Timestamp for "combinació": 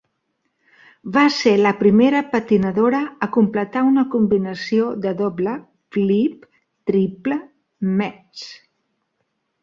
4.15-4.87